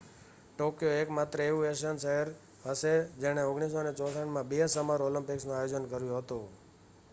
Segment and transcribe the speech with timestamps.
[0.51, 2.27] Tokyo એકમાત્ર એવું Asian શહેર
[2.65, 2.93] હશે
[3.19, 6.45] જેણે 1964 માં બે સમર ઓલિમ્પિક્સનું આયોજન કર્યું હતું